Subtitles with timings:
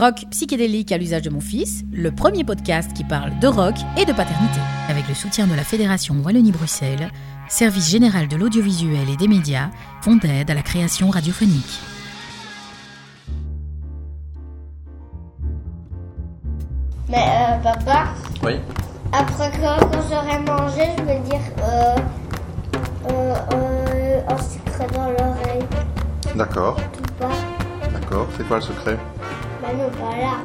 [0.00, 4.06] Rock psychédélique à l'usage de mon fils, le premier podcast qui parle de rock et
[4.06, 4.58] de paternité.
[4.88, 7.10] Avec le soutien de la Fédération Wallonie-Bruxelles,
[7.50, 9.68] Service général de l'audiovisuel et des médias,
[10.00, 11.80] font d'aide à la création radiophonique.
[17.08, 18.04] Mais euh, papa,
[18.44, 18.60] Oui.
[19.12, 21.96] après quand, quand j'aurai mangé, je vais dire euh,
[23.10, 25.64] euh, euh, un secret dans l'oreille.
[26.36, 26.76] D'accord,
[27.92, 28.28] d'accord.
[28.36, 28.96] C'est quoi le secret?
[29.62, 30.38] Mais non, pas là.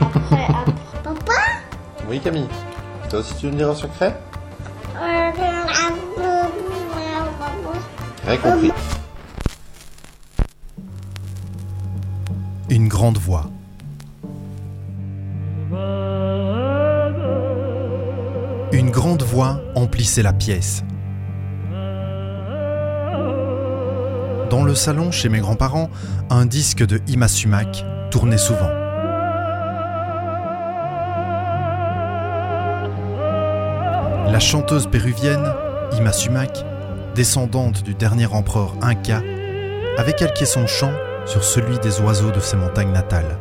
[0.00, 0.72] Après, après.
[1.02, 1.32] Papa?
[2.08, 2.48] Oui, Camille.
[3.10, 4.16] Toi aussi, tu veux me dire un secret?
[8.26, 8.72] Rien compris.
[12.70, 13.44] Une grande voix.
[18.72, 20.82] Une grande voix emplissait la pièce.
[24.50, 25.90] Dans le salon chez mes grands-parents,
[26.30, 27.84] un disque de Ima Sumac
[28.14, 28.70] tournait souvent.
[34.30, 35.52] La chanteuse péruvienne,
[35.98, 36.64] Ima Sumac,
[37.16, 39.20] descendante du dernier empereur Inca,
[39.98, 40.92] avait calqué son chant
[41.26, 43.36] sur celui des oiseaux de ses montagnes natales.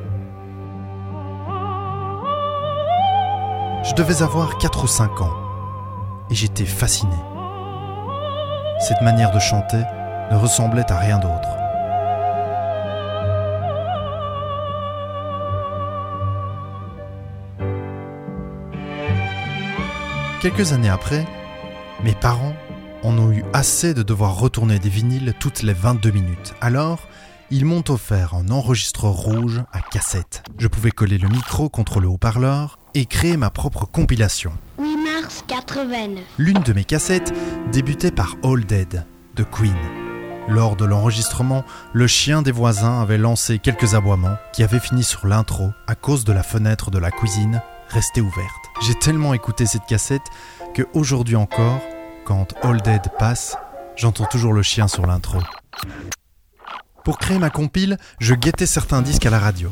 [3.83, 5.37] Je devais avoir 4 ou 5 ans
[6.31, 7.15] et j'étais fasciné.
[8.79, 9.83] Cette manière de chanter
[10.31, 11.62] ne ressemblait à rien d'autre.
[20.43, 21.25] Quelques années après,
[22.03, 22.53] mes parents
[23.01, 26.53] en ont eu assez de devoir retourner des vinyles toutes les 22 minutes.
[26.59, 27.07] Alors,
[27.49, 30.43] ils m'ont offert un enregistreur rouge à cassette.
[30.57, 34.51] Je pouvais coller le micro contre le haut-parleur et créer ma propre compilation.
[34.79, 36.21] 8 mars 89.
[36.37, 37.33] L'une de mes cassettes
[37.71, 39.05] débutait par All Dead
[39.37, 39.77] de Queen.
[40.49, 45.25] Lors de l'enregistrement, le chien des voisins avait lancé quelques aboiements qui avaient fini sur
[45.25, 48.69] l'intro à cause de la fenêtre de la cuisine restée ouverte.
[48.81, 50.21] J'ai tellement écouté cette cassette
[50.73, 51.79] que aujourd'hui encore,
[52.25, 53.57] quand All Dead passe,
[53.95, 55.39] j'entends toujours le chien sur l'intro.
[57.03, 59.69] Pour créer ma compile, je guettais certains disques à la radio.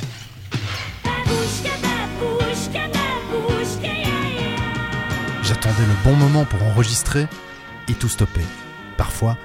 [5.44, 7.28] J'attendais le bon moment pour enregistrer
[7.90, 8.42] et tout stopper.
[8.98, 9.38] Parfois,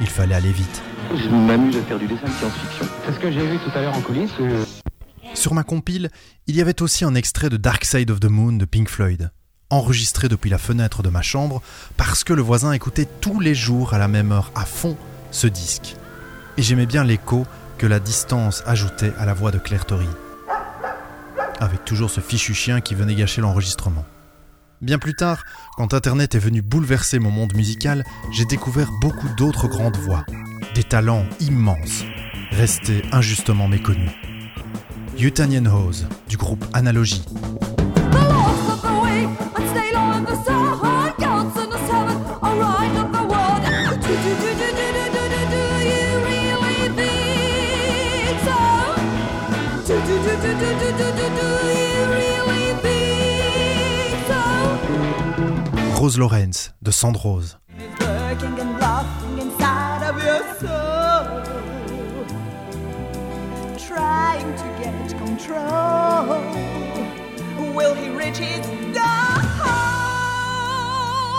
[0.00, 0.82] il fallait aller vite.
[1.14, 2.86] Je m'amuse à faire du dessin de science-fiction.
[3.06, 4.30] C'est ce que j'ai vu tout à l'heure en coulisses.
[4.40, 4.64] euh,
[5.36, 6.10] Sur ma compile,
[6.46, 9.30] il y avait aussi un extrait de Dark Side of the Moon de Pink Floyd,
[9.68, 11.62] enregistré depuis la fenêtre de ma chambre
[11.98, 14.96] parce que le voisin écoutait tous les jours à la même heure à fond
[15.30, 15.94] ce disque.
[16.56, 20.08] Et j'aimais bien l'écho que la distance ajoutait à la voix de Claire Tory.
[21.60, 24.06] Avec toujours ce fichu chien qui venait gâcher l'enregistrement.
[24.80, 25.44] Bien plus tard,
[25.76, 30.24] quand Internet est venu bouleverser mon monde musical, j'ai découvert beaucoup d'autres grandes voix,
[30.74, 32.04] des talents immenses,
[32.52, 34.10] restés injustement méconnus.
[35.18, 37.22] Utanian Hose, du groupe Analogie,
[55.94, 57.58] Rose Lawrence, de Sandrose,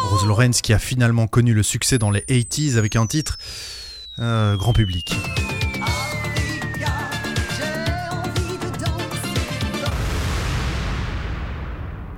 [0.10, 3.38] Rose Lawrence qui a finalement connu le succès dans les 80s avec un titre
[4.20, 5.16] euh, grand public.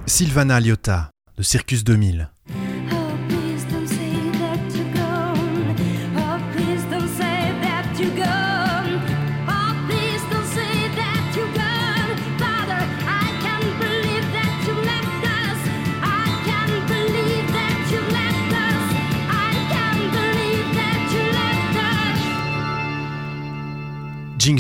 [0.06, 2.29] Sylvana Liotta, de Circus 2000.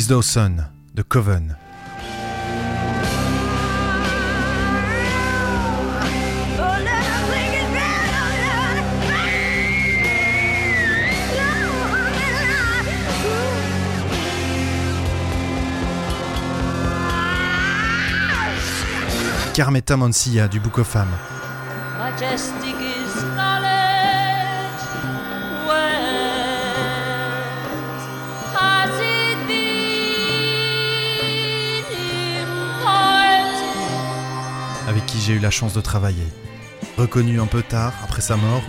[0.09, 0.65] Dawson,
[0.95, 1.55] de Coven.
[19.53, 21.05] Carmeta Mansilla, du Book of Femme.
[35.29, 36.25] j'ai eu la chance de travailler.
[36.97, 38.63] Reconnue un peu tard, après sa mort,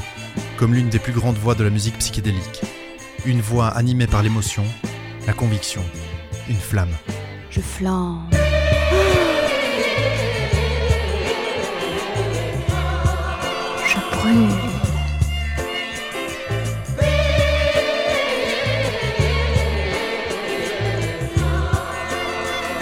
[0.58, 2.60] comme l'une des plus grandes voix de la musique psychédélique.
[3.24, 4.64] Une voix animée par l'émotion,
[5.26, 5.82] la conviction,
[6.50, 6.94] une flamme.
[7.48, 8.28] Je flamme.
[13.86, 14.50] Je brûle.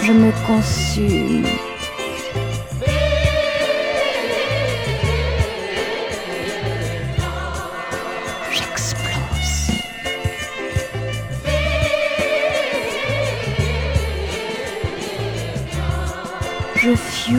[0.01, 1.68] je me consume.
[16.95, 17.35] Je.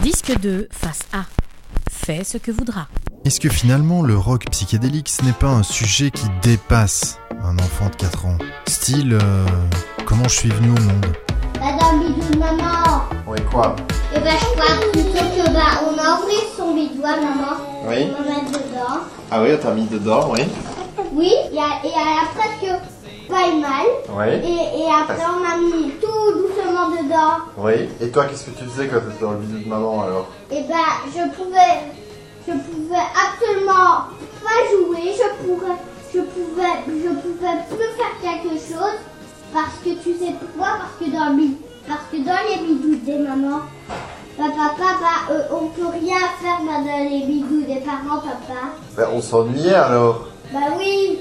[0.00, 1.24] Disque 2, face A.
[1.90, 2.86] Fais ce que voudras.
[3.26, 7.90] Est-ce que finalement le rock psychédélique ce n'est pas un sujet qui dépasse un enfant
[7.90, 8.38] de 4 ans?
[8.66, 9.44] Style, euh,
[10.06, 11.06] comment je suis venu au monde?
[11.60, 13.02] Madame Bidou, maman.
[13.26, 13.76] Oui, quoi?
[14.16, 17.84] Et ben, je crois plutôt que bah, on a ouvert son bidou à maman.
[17.86, 18.08] Oui.
[18.18, 19.04] On dedans.
[19.30, 20.40] Ah oui, t'as mis dedans, oui.
[21.12, 22.82] Oui, et, a- et elle a presque
[23.28, 23.86] pas mal.
[24.10, 24.34] Oui.
[24.48, 27.44] Et, et après, on a mis tout doucement dedans.
[27.56, 27.88] Oui.
[28.00, 30.62] Et toi, qu'est-ce que tu faisais quand t'étais dans le bidou de maman alors Et
[30.62, 30.74] ben,
[31.06, 31.92] je pouvais,
[32.46, 34.08] je pouvais absolument
[34.42, 35.12] pas jouer.
[35.12, 35.76] Je pourrais,
[36.12, 38.98] je pouvais, je pouvais plus faire quelque chose
[39.52, 40.78] parce que tu sais pourquoi?
[40.78, 41.42] Parce que dans le
[41.86, 43.60] parce que dans les bidous des mamans,
[44.44, 48.60] papa, bah, euh, on peut rien faire dans les bidous des parents, papa.
[48.96, 50.26] Ben, on s'ennuyait alors.
[50.52, 51.18] Bah oui,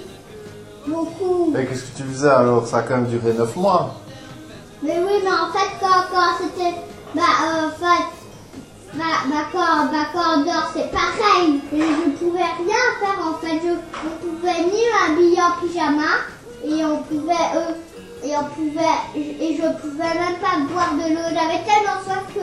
[0.87, 1.51] beaucoup.
[1.53, 2.65] Mais qu'est-ce que tu faisais alors?
[2.67, 3.95] Ça a quand même duré 9 mois.
[4.83, 6.75] Mais oui, mais en fait, quand, quand c'était.
[7.15, 8.03] Bah, euh, en fait.
[8.93, 11.61] Bah, bah, quand, bah, quand on dort, c'est pareil.
[11.73, 13.59] Et je pouvais rien faire, en fait.
[13.63, 16.13] Je, on pouvait ni m'habiller en pyjama,
[16.63, 17.33] et on pouvait.
[17.55, 17.73] euh,
[18.23, 18.97] et on pouvait.
[19.15, 21.21] Et je pouvais même pas boire de l'eau.
[21.29, 22.39] J'avais tellement soif que,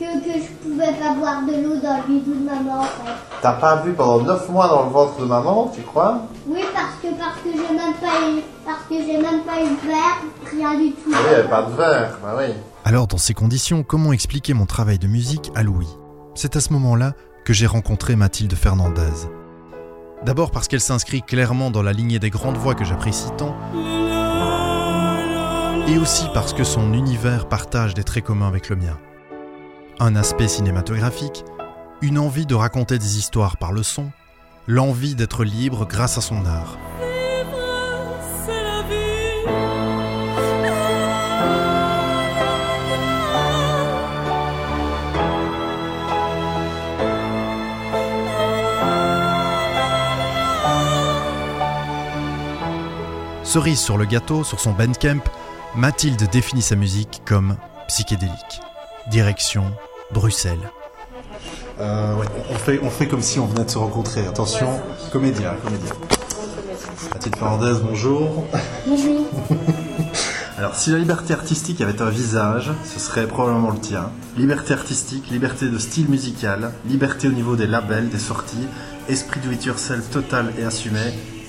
[0.00, 3.12] que, que je pouvais pas boire de l'eau dans le bidou de maman, en fait.
[3.42, 6.22] T'as pas bu pendant 9 mois dans le ventre de maman, tu crois?
[6.46, 8.40] Oui, parce que, parce que j'ai même pas eu.
[8.64, 11.10] Parce que j'ai même pas eu de verre, rien du tout.
[11.10, 12.18] Oui, pas de verre.
[12.22, 12.54] Bah oui.
[12.84, 15.98] Alors dans ces conditions, comment expliquer mon travail de musique à Louis?
[16.34, 17.12] C'est à ce moment-là
[17.44, 19.28] que j'ai rencontré Mathilde Fernandez.
[20.24, 23.54] D'abord parce qu'elle s'inscrit clairement dans la lignée des grandes voix que j'apprécie tant,
[25.88, 28.98] et aussi parce que son univers partage des traits communs avec le mien.
[30.02, 31.44] Un aspect cinématographique,
[32.00, 34.10] une envie de raconter des histoires par le son,
[34.66, 36.78] l'envie d'être libre grâce à son art.
[53.44, 55.20] Cerise sur le gâteau, sur son Bandcamp,
[55.76, 58.62] Mathilde définit sa musique comme psychédélique.
[59.10, 59.74] Direction
[60.12, 60.70] Bruxelles.
[61.80, 64.26] Euh, ouais, on fait, on fait comme si on venait de se rencontrer.
[64.26, 64.68] Attention,
[65.12, 65.92] comédien, comédien.
[67.12, 68.44] Mathilde Fernandez, bonjour.
[68.86, 69.26] Bonjour.
[70.58, 74.10] Alors, si la liberté artistique avait un visage, ce serait probablement le tien.
[74.36, 78.68] Liberté artistique, liberté de style musical, liberté au niveau des labels, des sorties,
[79.08, 81.00] esprit do it yourself total et assumé.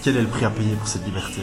[0.04, 1.42] Quel est le prix à payer pour cette liberté?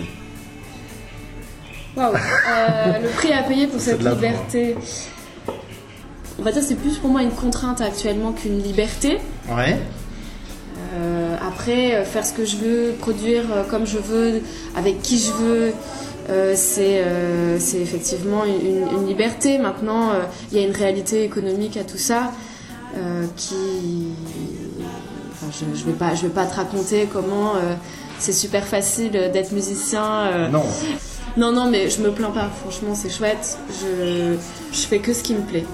[1.94, 4.20] Waouh Euh, Le prix à payer pour cette de l'argent.
[6.38, 9.18] On va dire c'est plus pour moi une contrainte actuellement qu'une liberté.
[9.50, 9.78] Ouais.
[10.94, 14.40] Euh, après, euh, faire ce que je veux, produire euh, comme je veux,
[14.76, 15.72] avec qui je veux,
[16.30, 19.58] euh, c'est euh, effectivement une, liberté.
[19.58, 20.10] Maintenant,
[20.52, 22.32] il y a une réalité économique à tout ça
[23.36, 24.08] qui.
[25.32, 27.52] enfin, je ne vais, pas- je vais pas te raconter comment
[28.18, 30.48] c'est super facile d'être musicien.
[30.50, 30.64] Non.
[31.36, 33.56] non, non, mais je me plains pas, franchement, c'est chouette.
[33.80, 34.36] Je,
[34.72, 35.64] je fais que ce qui me plaît.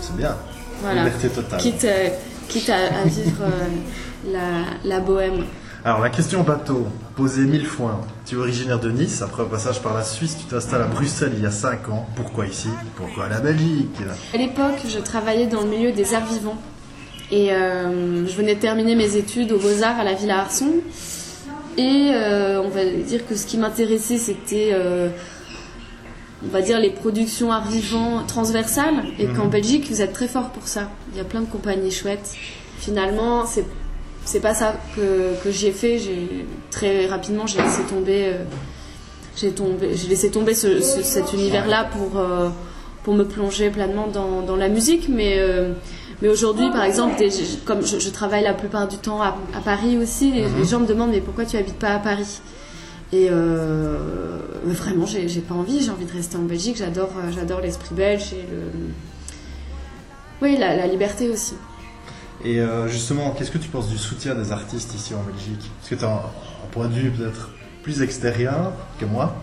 [0.00, 0.36] C'est bien.
[0.82, 1.04] Voilà.
[1.04, 1.60] Liberté totale.
[1.60, 2.08] Quitte, euh,
[2.48, 5.44] quitte à, à vivre euh, la, la bohème.
[5.84, 6.86] Alors, la question bateau,
[7.16, 8.00] posée mille fois.
[8.26, 11.32] Tu es originaire de Nice, après un passage par la Suisse, tu t'installes à Bruxelles
[11.36, 12.06] il y a 5 ans.
[12.16, 12.68] Pourquoi ici?
[12.96, 13.96] Pourquoi la Belgique?
[14.34, 16.58] À l'époque, je travaillais dans le milieu des arts vivants.
[17.30, 20.70] Et euh, je venais de terminer mes études aux Beaux-Arts à la Villa Arson.
[21.76, 24.72] Et on va dire que ce qui m'intéressait, c'était,
[26.44, 29.04] on va dire, les productions art vivant transversales.
[29.18, 29.36] Et Mhm.
[29.36, 30.88] qu'en Belgique, vous êtes très fort pour ça.
[31.12, 32.34] Il y a plein de compagnies chouettes.
[32.78, 33.64] Finalement, c'est
[34.24, 35.98] c'est pas ça que, que j'ai fait.
[35.98, 38.26] J'ai très rapidement, j'ai laissé tomber.
[38.26, 38.44] euh,
[39.36, 42.48] j'ai tombé, j'ai laissé tomber ce- ce- cet univers-là pour euh,
[43.04, 45.08] pour me plonger pleinement dans, dans la musique.
[45.08, 45.72] Mais euh,
[46.20, 47.30] mais aujourd'hui, par exemple, des-
[47.64, 50.58] comme je, je travaille la plupart du temps à, à Paris aussi, les, Mhm.
[50.58, 52.40] les gens me demandent mais pourquoi tu habites pas à Paris?
[53.12, 55.82] Et euh, vraiment, j'ai j'ai pas envie.
[55.82, 56.76] J'ai envie de rester en Belgique.
[56.76, 58.62] J'adore euh, j'adore l'esprit belge et le
[60.42, 61.54] oui la, la liberté aussi.
[62.44, 65.70] Et euh, justement, qu'est-ce que tu penses du soutien des artistes ici en Belgique?
[65.78, 67.50] Parce que tu as un, un point de vue peut-être
[67.82, 69.34] plus extérieur que moi.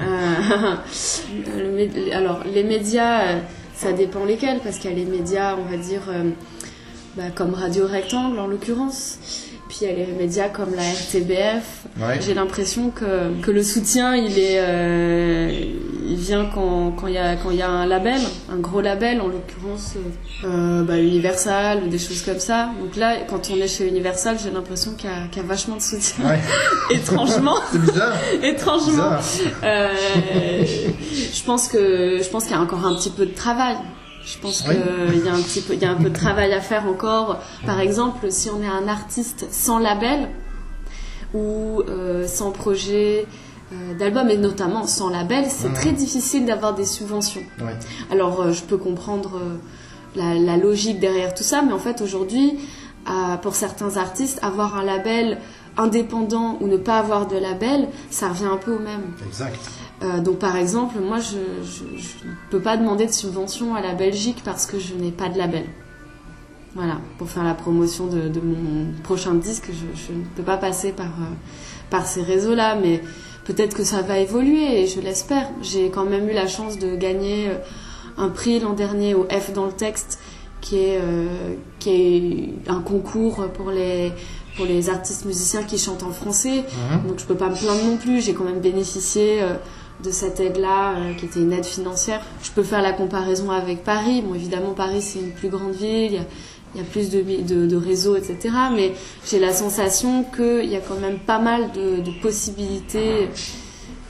[0.00, 0.74] Euh,
[1.46, 3.40] le alors, les médias,
[3.74, 6.02] ça dépend lesquels, parce qu'il y a les médias, on va dire,
[7.16, 9.18] bah, comme Radio Rectangle en l'occurrence.
[9.76, 11.64] Puis il y a les médias comme la RTBF.
[11.98, 12.20] Ouais.
[12.24, 15.50] J'ai l'impression que, que le soutien, il est, euh,
[16.06, 18.20] il vient quand quand il y a quand y a un label,
[18.52, 19.94] un gros label, en l'occurrence
[20.44, 22.70] euh, euh, bah, Universal ou des choses comme ça.
[22.80, 25.48] Donc là, quand on est chez Universal, j'ai l'impression qu'il y, a- qu'il y a
[25.48, 26.24] vachement de soutien.
[26.24, 26.38] Ouais.
[26.96, 27.56] Étrangement.
[27.72, 28.14] C'est bizarre.
[28.44, 28.90] Étrangement.
[29.16, 29.22] Bizarre.
[29.64, 29.88] Euh,
[31.32, 33.74] je pense que je pense qu'il y a encore un petit peu de travail.
[34.24, 34.74] Je pense Oui.
[35.12, 36.86] qu'il y a un petit peu il y a un peu de travail à faire
[36.86, 37.40] encore.
[37.66, 40.28] Par exemple, si on est un artiste sans label
[41.34, 43.26] ou euh, sans projet
[43.72, 47.42] euh, d'album et notamment sans label, c'est très difficile d'avoir des subventions.
[48.10, 49.40] Alors, euh, je peux comprendre
[50.16, 52.58] la, la logique derrière tout ça, mais en fait, aujourd'hui,
[53.42, 55.38] pour certains artistes, avoir un label
[55.76, 59.12] indépendant ou ne pas avoir de label, ça revient un peu au même.
[59.26, 59.58] Exact.
[60.04, 64.42] Euh, donc, par exemple, moi, je ne peux pas demander de subvention à la Belgique
[64.44, 65.64] parce que je n'ai pas de label.
[66.74, 70.56] Voilà, pour faire la promotion de, de mon prochain disque, je, je ne peux pas
[70.56, 71.34] passer par, euh,
[71.88, 73.00] par ces réseaux-là, mais
[73.44, 75.48] peut-être que ça va évoluer et je l'espère.
[75.62, 77.54] J'ai quand même eu la chance de gagner euh,
[78.18, 80.18] un prix l'an dernier au F dans le texte,
[80.60, 84.12] qui est, euh, qui est un concours pour les,
[84.56, 86.64] pour les artistes musiciens qui chantent en français.
[86.64, 87.08] Mhm.
[87.08, 89.54] Donc je peux pas me plaindre non plus, j'ai quand même bénéficié euh,
[90.02, 92.20] de cette aide-là, euh, qui était une aide financière.
[92.42, 94.22] Je peux faire la comparaison avec Paris.
[94.22, 96.24] Bon, évidemment, Paris, c'est une plus grande ville, il y a,
[96.74, 98.36] il y a plus de, de, de réseaux, etc.
[98.74, 98.92] Mais
[99.30, 103.28] j'ai la sensation qu'il y a quand même pas mal de, de possibilités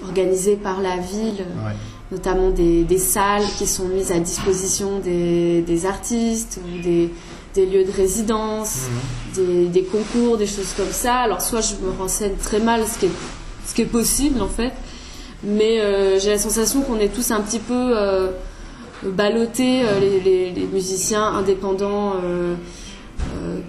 [0.02, 1.72] organisées par la ville, Ouais.
[2.12, 7.10] notamment des, des salles qui sont mises à disposition des, des artistes ou des,
[7.54, 8.86] des lieux de résidence,
[9.34, 11.16] des, des concours, des choses comme ça.
[11.16, 13.10] Alors soit je me renseigne très mal, ce qui est,
[13.66, 14.72] ce qui est possible en fait,
[15.46, 18.28] mais euh, j'ai la sensation qu'on est tous un petit peu euh,
[19.04, 22.14] ballottés, euh, les, les- les musiciens indépendants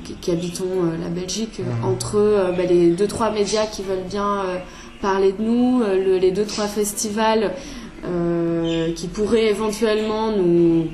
[0.04, 0.66] qui, qui habitons
[1.02, 4.44] la Belgique, euh, entre bah, les deux trois médias qui veulent bien
[5.02, 7.52] parler de nous, le- les deux trois festivals
[8.96, 10.86] qui pourraient éventuellement nous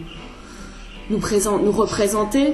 [1.09, 2.53] nous, présent- nous représenter.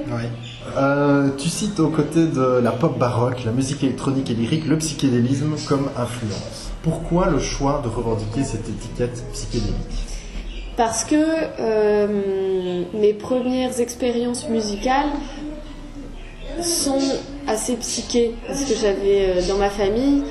[0.76, 4.76] Euh, tu cites aux côtés de la pop baroque, la musique électronique et lyrique, le
[4.78, 6.67] psychédélisme comme influence.
[6.88, 9.74] Pourquoi le choix de revendiquer cette étiquette psychédélique
[10.76, 11.16] Parce que
[11.60, 15.10] euh, mes premières expériences musicales
[16.62, 16.98] sont
[17.46, 18.34] assez psychées.
[18.46, 20.22] Parce que j'avais euh, dans ma famille,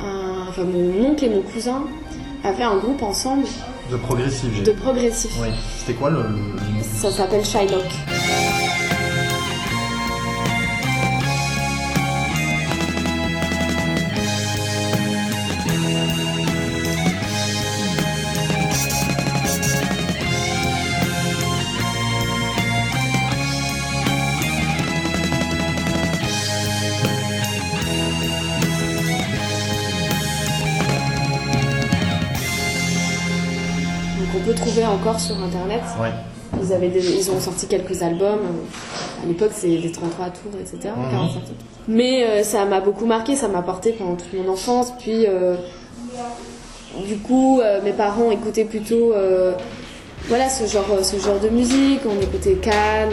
[0.00, 1.82] un- enfin mon oncle et mon cousin
[2.44, 3.44] avaient un groupe ensemble
[3.90, 5.30] De progressif, de progressif.
[5.42, 5.48] Oui.
[5.78, 6.18] C'était quoi le.
[6.22, 7.84] le- Ça s'appelle Shylock.
[35.00, 35.80] Encore sur internet.
[36.00, 36.10] Ouais.
[36.62, 38.40] Ils, avaient des- ils ont sorti quelques albums.
[39.22, 40.92] À l'époque, c'est des 33 tours, etc.
[40.96, 41.10] Mhm.
[41.10, 41.54] 45 tours.
[41.88, 44.92] Mais euh, ça m'a beaucoup marqué, ça m'a porté pendant toute mon enfance.
[44.98, 45.54] Puis, euh,
[47.06, 49.12] du coup, euh, mes parents écoutaient plutôt
[50.28, 52.00] voilà, ce, genre, ce genre de musique.
[52.06, 53.10] On écoutait Cannes.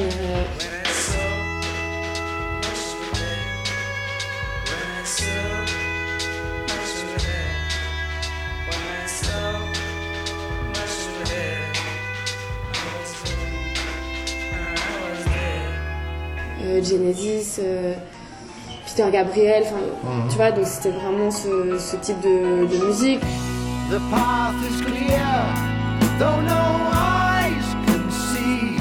[16.84, 17.94] Genesis, euh,
[18.86, 19.82] Peter Gabriel, enfin,
[20.24, 20.30] Mhm.
[20.30, 23.22] tu vois, donc c'était vraiment ce, ce type de, de musique.
[23.90, 25.26] The path is clear,
[26.20, 28.78] though no eyes can see.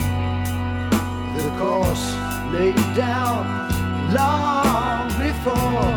[1.36, 2.14] The course
[2.52, 3.46] laid down
[4.12, 5.94] long before.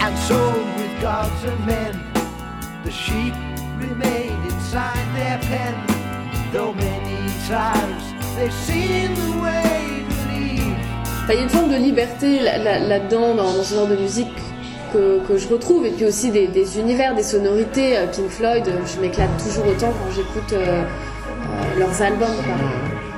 [0.00, 0.36] And so,
[0.76, 2.00] with gods and men,
[2.84, 3.34] the sheep
[3.80, 5.74] remained inside their pen.
[6.52, 7.25] Though many
[11.24, 13.96] Enfin, Il y a une forme de liberté là- là- là-dedans, dans, ce genre de
[13.96, 14.28] musique
[14.92, 17.96] que, que je retrouve, et puis aussi des, des univers, des sonorités.
[17.98, 22.28] Euh, Pink Floyd, euh, je m'éclate toujours autant quand j'écoute euh, euh, leurs albums.
[22.44, 22.54] quoi.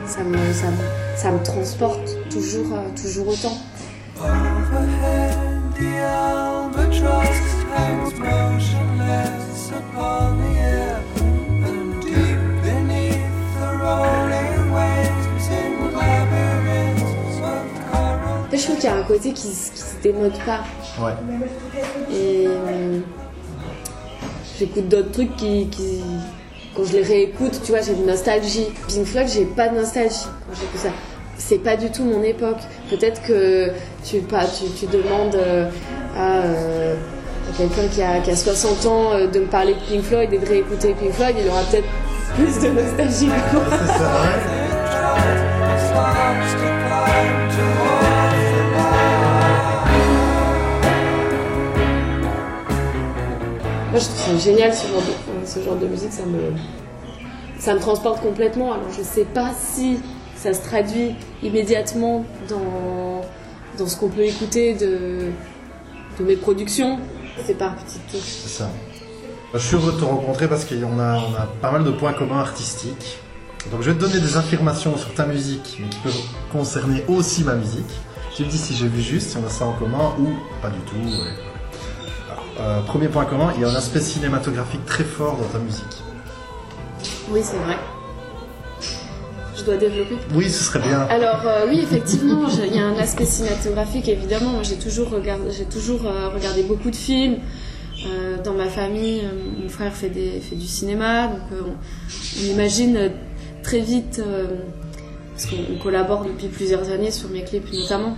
[0.06, 3.56] Ça, me, ça, me, ça me transporte toujours, euh, toujours autant.
[4.20, 5.36] Overhead,
[5.78, 7.38] the albatross
[7.76, 10.87] hangs motionless upon the air,
[18.58, 20.60] je trouve qu'il y a un côté qui, se démode pas.
[21.02, 21.12] Ouais.
[22.12, 22.98] Et euh,
[24.58, 26.02] j'écoute d'autres trucs qui, qui-
[26.76, 28.66] Quand je les réécoute, tu vois, j'ai une nostalgie.
[28.88, 30.90] Pink Floyd, j'ai pas de nostalgie quand j'écoute ça.
[31.36, 32.58] C'est pas du tout mon époque.
[32.90, 33.70] Peut-être que
[34.04, 35.68] tu, pas, tu, tu demandes euh,
[36.16, 36.94] à, euh,
[37.48, 40.32] à quelqu'un qui a, qui a 60 ans euh, de me parler de Pink Floyd
[40.32, 41.86] et de réécouter Pink Floyd, il aura peut-être
[42.34, 44.78] plus de nostalgie que moi.
[53.90, 56.52] Moi, je trouve ça génial ce genre de, ce genre de musique, ça me,
[57.58, 58.72] ça me transporte complètement.
[58.72, 60.00] Alors, je sais pas si
[60.36, 63.22] ça se traduit immédiatement dans,
[63.78, 65.30] dans ce qu'on peut écouter de,
[66.18, 66.98] de mes productions.
[67.46, 68.20] C'est par petites touches.
[68.20, 68.68] C'est ça.
[69.54, 72.12] Je suis heureux de te rencontrer parce qu'on a, on a pas mal de points
[72.12, 73.18] communs artistiques.
[73.70, 76.20] Donc je vais te donner des affirmations sur ta musique, mais qui peuvent
[76.52, 77.90] concerner aussi ma musique.
[78.34, 80.26] Tu me dis si j'ai vu juste, si on a ça en commun ou
[80.60, 80.94] pas du tout.
[82.60, 85.84] Euh, premier point commun, il y a un aspect cinématographique très fort dans ta musique.
[87.30, 87.76] Oui, c'est vrai.
[89.56, 90.16] Je dois développer.
[90.34, 91.00] Oui, ce serait bien.
[91.02, 94.50] Alors euh, oui, effectivement, il y a un aspect cinématographique évidemment.
[94.50, 97.38] Moi, j'ai toujours euh, regardé beaucoup de films.
[98.06, 99.22] Euh, dans ma famille,
[99.60, 101.72] mon frère fait des fait du cinéma, donc on,
[102.40, 103.10] on imagine
[103.64, 104.22] très vite
[105.32, 108.16] parce qu'on on collabore depuis plusieurs années sur mes clips notamment.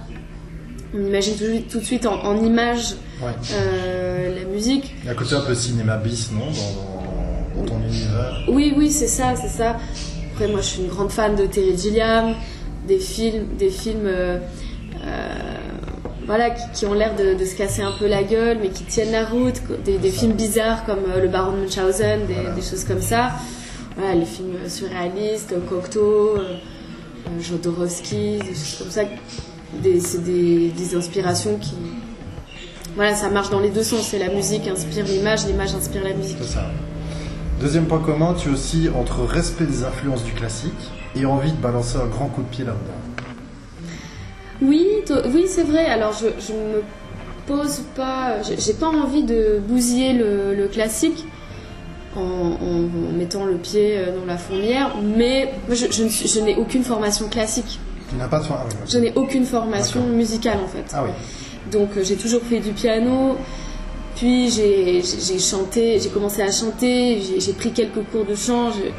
[0.94, 3.30] On imagine tout, de suite- tout de suite en, en images Ouais.
[3.52, 4.94] euh, la musique.
[5.02, 8.44] Il y a côté un peu cinéma bis, non dans, dans- ton univers?
[8.48, 9.76] Oui, oui, c'est ça, c'est ça.
[10.32, 12.34] Après, moi, je suis une grande fan de Terry Gilliam,
[12.88, 14.38] des films, des films, euh,
[15.04, 15.28] euh,
[16.26, 18.84] voilà, qui, qui ont l'air de, de se casser un peu la gueule, mais qui
[18.84, 19.60] tiennent la route.
[19.84, 23.32] Des, des films bizarres comme Le Baron de Munchausen, des, des choses comme ça.
[23.96, 26.36] Voilà, les films surréalistes, Cocteau,
[27.40, 29.02] Jodorowsky, des choses comme ça.
[29.82, 31.74] Des- C'est des, des inspirations qui,
[32.96, 34.08] voilà, ça marche dans les deux sens.
[34.08, 36.38] C'est la musique inspire l'image, l'image inspire la musique.
[36.40, 36.70] C'est ça.
[37.60, 40.72] Deuxième point commun, tu es aussi entre respect des influences du classique
[41.14, 42.94] et envie de balancer un grand coup de pied là-dedans.
[44.62, 44.86] Oui,
[45.32, 45.86] oui, c'est vrai.
[45.86, 46.82] Alors, je, je me
[47.46, 48.42] pose pas.
[48.42, 51.24] j'ai- pas envie de bousiller le, le classique
[52.16, 56.08] en, en- en mettant le pied euh, dans la fourmière, mais moi, je, je ne
[56.08, 57.78] suis- je n'ai aucune formation classique.
[58.10, 58.76] Tu n'as pas de ah oui.
[58.88, 60.84] Je n'ai aucune formation musicale en fait.
[60.92, 61.10] Ah oui.
[61.70, 63.36] Donc euh, j'ai toujours fait du piano,
[64.16, 65.02] puis j'ai
[65.38, 68.70] chanté, j'ai commencé à chanter, j'ai j'ai pris quelques cours de chant.
[68.72, 68.90] je-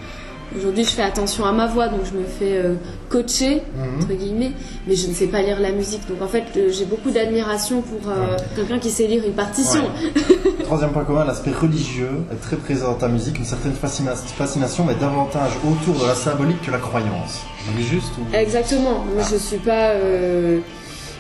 [0.57, 2.73] Aujourd'hui je fais attention à ma voix, donc je me fais euh,
[3.09, 4.01] coacher, Mhm.
[4.03, 4.51] entre guillemets,
[4.85, 6.07] mais je ne sais pas lire la musique.
[6.09, 9.81] Donc en fait euh, j'ai beaucoup d'admiration pour euh, quelqu'un qui sait lire une partition.
[10.65, 14.83] Troisième point commun, l'aspect religieux est très présent dans ta musique, une certaine fascina- fascination,
[14.85, 17.39] mais davantage autour de la symbolique que la croyance.
[17.79, 18.35] Juste ou...
[18.35, 19.05] Exactement.
[19.13, 20.59] Moi, je suis pas, euh,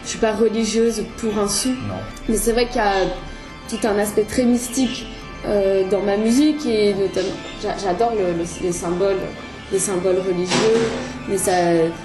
[0.03, 1.69] je suis pas religieuse pour un sou.
[1.69, 1.95] Non.
[2.29, 2.93] Mais c'est vrai qu'il y a
[3.69, 5.05] tout un aspect très mystique
[5.45, 7.27] euh, dans ma musique et notamment,
[7.61, 9.17] j'a- j'adore le- le- les symboles,
[9.71, 10.77] les symboles religieux,
[11.27, 11.51] mais ça,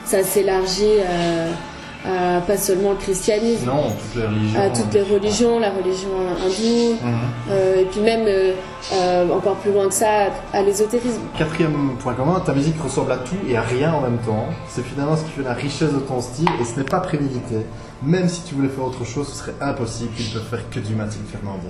[0.05, 3.67] ça s'élargit à, à pas seulement le christianisme.
[3.67, 4.61] Non, toutes les religions.
[4.61, 6.09] À toutes les religions, la religion
[6.41, 7.15] hindoue, Mhm.
[7.51, 8.53] euh, et puis même euh,
[8.95, 11.21] euh, encore plus loin que ça, à l'ésotérisme.
[11.37, 14.47] Quatrième point commun, ta musique ressemble à tout et à rien en même temps.
[14.69, 17.57] C'est finalement ce qui fait la richesse de ton style et ce n'est pas prémédité.
[18.03, 20.79] Même si tu voulais faire autre chose, ce serait impossible qu'ils ne peuvent faire que
[20.79, 21.67] du Mathilde Fernandez.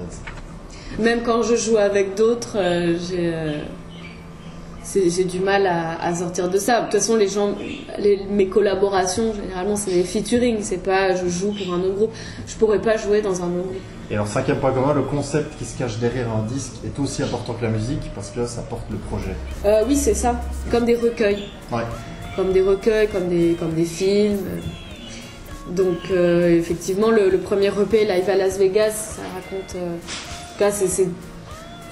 [0.99, 3.59] Même quand je joue avec d'autres, euh, j'ai euh,
[4.95, 6.79] j'ai du mal à, à sortir de ça.
[6.81, 7.55] De toute façon, les gens,
[7.99, 10.59] les- mes collaborations, généralement, c'est des featuring.
[10.63, 12.13] C'est pas je joue pour un autre groupe.
[12.47, 13.81] Je pourrais pas jouer dans un autre groupe.
[14.11, 17.23] Et alors, cinquième point commun, le concept qui se cache derrière un disque est aussi
[17.25, 19.35] important que la musique parce que ça porte le projet.
[19.65, 20.41] Euh, oui, c'est ça.
[20.71, 21.43] Comme des recueils.
[21.73, 21.83] Ouais.
[22.37, 24.39] Comme des recueils, comme des, comme des films.
[25.71, 29.75] Donc, euh, effectivement, le, le premier EP, Live à Las Vegas, ça raconte.
[29.75, 29.97] euh,
[30.57, 31.09] tout cas, c'est-.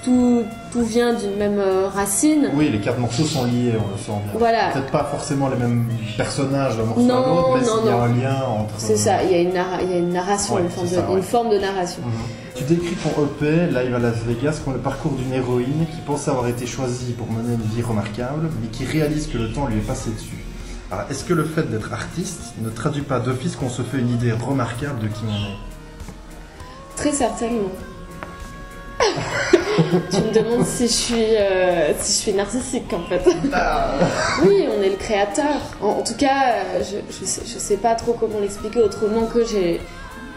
[0.03, 2.51] Tout, tout vient d'une même euh, racine.
[2.53, 4.37] Oui, les quatre morceaux sont liés, on le sent bien.
[4.37, 4.69] Voilà.
[4.69, 7.89] Peut-être pas forcément les mêmes personnages d'un morceau Non, à l'autre, mais non, il y
[7.89, 8.01] a non.
[8.03, 8.73] un lien entre.
[8.77, 10.87] C'est ça, il y, a une narra- il y a une narration, Ouais, une, forme
[10.87, 11.17] de, ça, ouais.
[11.17, 12.03] une forme de narration.
[12.53, 16.27] Tu décris ton EP, Live à Las Vegas, comme le parcours d'une héroïne qui pense
[16.27, 19.77] avoir été choisie pour mener une vie remarquable, mais qui réalise que le temps lui
[19.77, 20.45] est passé dessus.
[20.91, 24.11] Alors, est-ce que le fait d'être artiste ne traduit pas d'office qu'on se fait une
[24.11, 26.95] idée remarquable de qui on est?
[26.95, 27.69] Très certainement.
[30.11, 33.21] Tu me demandes si je suis, euh, si je suis narcissique en fait.
[34.45, 35.55] oui, on est le créateur.
[35.81, 39.45] En, en tout cas, je, je, sais, je sais pas trop comment l'expliquer autrement que
[39.45, 39.79] j'ai,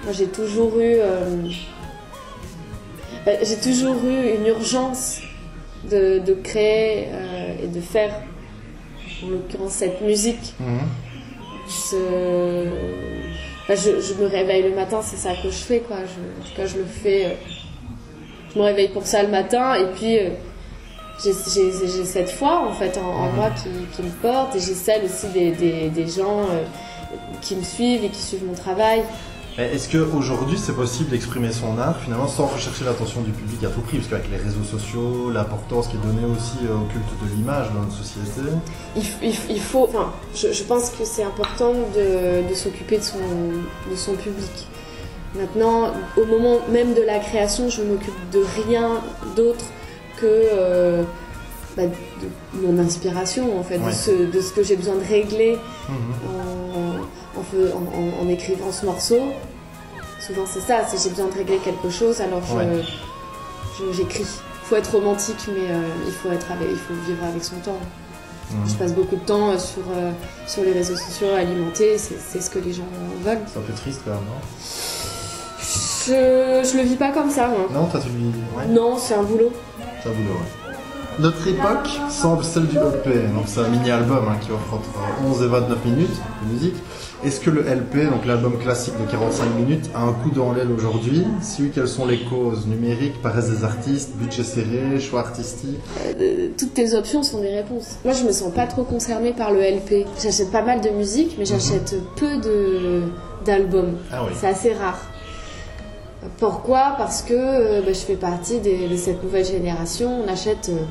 [0.04, 1.48] moi j'ai toujours eu, euh,
[3.26, 5.18] euh, j'ai toujours eu une urgence
[5.90, 8.12] de, de créer euh, et de faire,
[9.24, 10.54] en l'occurrence cette musique.
[11.68, 12.66] Ce-
[13.70, 15.96] Enfin, je, je me réveille le matin, c'est ça que je fais, quoi.
[15.98, 17.36] En tout cas, je le fais.
[18.58, 20.30] Je me réveille pour ça le matin, et puis euh,
[21.24, 25.04] j'ai cette foi en fait en, en moi qui, qui me porte, et j'ai celle
[25.04, 26.64] aussi des, des, des gens euh,
[27.40, 29.02] qui me suivent et qui suivent mon travail.
[29.58, 33.80] Est-ce qu'aujourd'hui c'est possible d'exprimer son art finalement sans rechercher l'attention du public à tout
[33.80, 33.98] prix?
[33.98, 37.66] Parce qu'avec les réseaux sociaux, l'importance qui est donnée aussi euh, au culte de l'image
[37.74, 38.50] dans notre société.
[39.50, 43.18] il faut, enfin, je, je pense que c'est important de, de s'occuper de son,
[43.90, 44.66] de son public.
[45.34, 49.00] Maintenant, au moment même de la création, je m'occupe de rien
[49.36, 49.64] d'autre
[50.18, 51.02] que euh,
[51.76, 53.90] bah, de mon inspiration, en fait, Ouais.
[53.90, 55.96] de, ce, de ce que j'ai besoin de régler Mhm.
[56.28, 59.20] en, en, fais- en- en- en écrivant ce morceau.
[60.26, 62.82] Souvent, c'est ça, c'est j'ai besoin de régler quelque chose, alors Ouais.
[63.92, 64.24] j'écris.
[64.24, 67.56] Il faut être romantique, mais euh, il faut être avec, il faut vivre avec son
[67.56, 67.78] temps.
[68.50, 68.68] Mhm.
[68.68, 70.10] Je passe beaucoup de temps euh, sur, euh,
[70.46, 72.88] sur les réseaux sociaux à alimenter, c'est c'est ce que les gens
[73.22, 73.38] veulent.
[73.46, 74.40] C'est un peu triste quand même, non?
[76.08, 77.48] Je, je le vis pas comme ça.
[77.72, 78.26] Non, toi tu lui.
[78.56, 79.52] Ouais, Non, c'est un boulot.
[80.02, 80.74] c'est un boulot, ouais.
[81.20, 84.88] Notre époque semble celle du LP, donc c'est un mini-album hein, qui offre entre
[85.26, 86.76] 11 et 29 minutes de musique.
[87.24, 90.70] Est-ce que le LP, donc l'album classique de 45 minutes, a un coup dans l'aile
[90.70, 91.24] aujourd'hui?
[91.42, 95.80] Si oui, quelles sont les causes Numériques, paresse des artistes, budget serré, choix artistique?
[96.20, 97.96] Euh, toutes tes options sont des réponses.
[98.04, 100.06] Moi, je me sens pas trop concernée par le LP.
[100.22, 103.02] J'achète pas mal de musique, mais j'achète peu de
[103.44, 103.96] d'albums.
[104.12, 104.32] Ah oui.
[104.40, 105.00] C'est assez rare.
[106.38, 106.94] Pourquoi?
[106.98, 110.22] Parce que euh, bah, je fais partie des- de cette nouvelle génération.
[110.24, 110.84] On achète euh,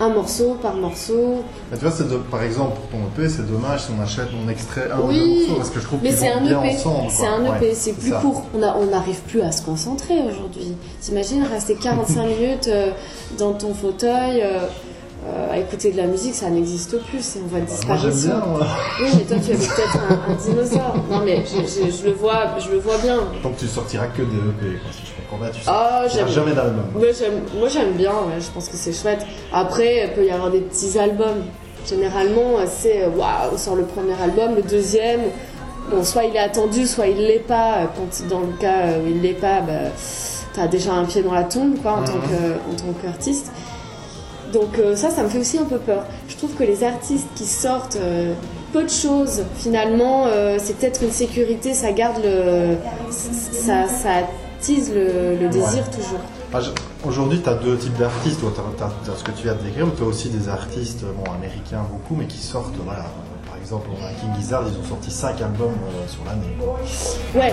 [0.00, 1.42] un morceau par morceau.
[1.72, 4.48] Mais tu vois, c'est par exemple, pour ton EP, c'est dommage si on achète mon
[4.48, 6.62] extrait un ou deux Oui, morceaux, parce que je trouve qu'ils c'est vont un bien
[6.62, 6.76] EP.
[6.76, 7.10] ensemble.
[7.10, 8.20] C'est un EP, Ouais, c'est plus ça.
[8.20, 8.44] court.
[8.54, 10.76] On on n'arrive plus à se concentrer aujourd'hui.
[11.00, 12.92] T'imagines rester 45 minutes euh,
[13.38, 14.66] dans ton fauteuil euh,
[15.28, 17.36] euh, à écouter de la musique, ça n'existe plus.
[17.44, 18.16] On va disparaître.
[18.16, 18.66] bien, moi.
[19.00, 20.94] Oui, mais toi tu es peut-être un, un dinosaure.
[21.10, 23.18] Non, mais je, je- je le vois, je le vois bien.
[23.42, 25.50] Donc tu sortiras que des EP, si je comprends bien.
[25.52, 26.84] Tu Ah, sortiras jamais d'album.
[26.94, 29.24] Moi j'aime, bien, ouais, je pense que c'est chouette.
[29.52, 31.44] Après, il peut y avoir des petits albums.
[31.88, 35.20] Généralement, c'est euh, waouh, on sort le premier album, le deuxième.
[35.90, 37.90] Bon, soit il est attendu, soit il l'est pas.
[37.96, 39.90] Quand, dans le cas où il l'est pas, bah,
[40.52, 43.50] t'as déjà un pied dans la tombe, quoi, en, tant, que, en tant qu'artiste.
[44.52, 46.04] Donc euh, ça, ça me fait aussi un peu peur.
[46.28, 48.32] Je trouve que les artistes qui sortent euh,
[48.72, 52.76] peu de choses, finalement, euh, c'est peut-être une sécurité, ça garde le...
[53.10, 54.10] ça, ça
[54.58, 56.20] attise le, le désir toujours.
[57.04, 58.40] Aujourd'hui, tu as deux types d'artistes.
[58.78, 61.30] T'as- t'as ce que tu viens de décrire, mais tu as aussi des artistes bon,
[61.32, 62.74] américains, beaucoup, mais qui sortent.
[62.84, 63.04] Voilà.
[63.46, 63.88] Par exemple,
[64.20, 65.74] King Gizzard, ils ont sorti 5 albums
[66.08, 66.56] sur l'année.
[67.34, 67.52] Ouais.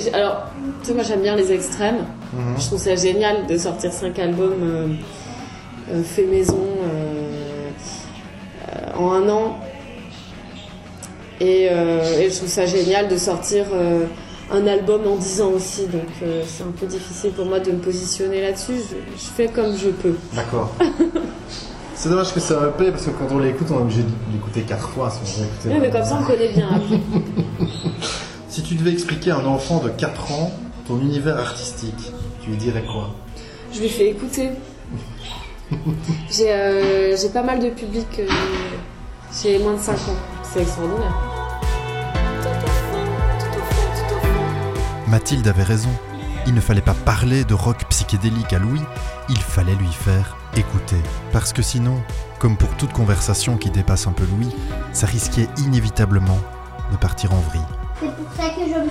[0.00, 0.14] C'est.
[0.14, 0.46] Alors,
[0.80, 2.04] tu sais, moi j'aime bien les extrêmes.
[2.32, 2.54] Mhm.
[2.58, 4.86] Je trouve ça génial de sortir 5 albums euh,
[5.90, 7.68] euh, fait maison euh,
[8.68, 9.58] euh, en un an.
[11.40, 13.64] Et, et je trouve ça génial de sortir
[14.52, 15.88] un album en 10 ans aussi.
[15.88, 16.06] Donc
[16.46, 18.74] c'est un peu difficile pour moi de me positionner là-dessus.
[18.76, 20.14] Je, je fais comme je peux.
[20.34, 20.72] D'accord.
[22.02, 24.08] C'est dommage que c'est un EP parce que quand on l'écoute, on est obligé de
[24.32, 25.08] l'écouter 4 fois.
[25.08, 26.96] Si, on écouter Oui, mais comme ça on connaît bien après.
[28.72, 30.50] si tu devais expliquer à un enfant de 4 ans
[30.86, 32.10] ton univers artistique,
[32.42, 33.14] tu lui dirais quoi?
[33.70, 34.48] Je lui fais écouter.
[36.30, 38.06] J'ai euh, j'ai pas mal de public.
[38.18, 38.26] euh,
[39.42, 40.16] J'ai moins de 5 ans.
[40.42, 41.14] C'est extraordinaire.
[45.06, 45.90] Mathilde avait raison.
[46.46, 48.80] Il ne fallait pas parler de rock psychédélique à Louis,
[49.28, 50.96] il fallait lui faire écouter.
[51.30, 52.02] Parce que sinon,
[52.38, 54.48] comme pour toute conversation qui dépasse un peu Louis,
[54.94, 56.38] ça risquait inévitablement
[56.90, 57.60] de partir en vrille.
[58.02, 58.88] C'est pour ça que je me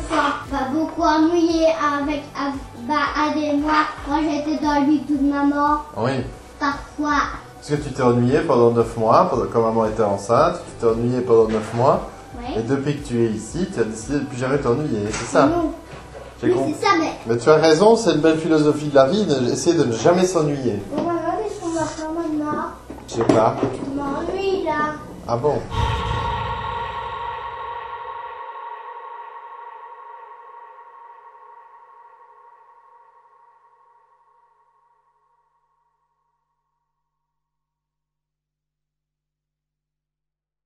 [0.51, 2.51] bah, beaucoup ennuyée avec à,
[2.87, 5.79] bah, à des mois quand j'étais dans le bidou de maman.
[5.97, 6.11] Oui.
[6.59, 7.23] Parfois.
[7.57, 10.91] Parce que tu t'es ennuyé pendant 9 mois, pendant, quand maman était enceinte, tu t'es
[10.91, 12.09] ennuyé pendant 9 mois.
[12.37, 12.59] Ouais.
[12.59, 15.45] Et depuis que tu es ici, tu as décidé de plus jamais t'ennuyer, c'est ça
[15.47, 15.71] Non.
[16.41, 16.75] J'ai Mais compris.
[16.79, 17.11] c'est ça, mais.
[17.27, 19.91] Mais tu as raison, c'est une belle philosophie de la vie, de- essayer de ne
[19.91, 20.81] jamais s'ennuyer.
[20.95, 21.09] Maman,
[21.43, 22.61] qu'est-ce qu'on va faire maintenant
[23.07, 23.55] Je sais pas.
[23.61, 24.93] Je m'ennuie là.
[25.27, 25.55] Ah bon?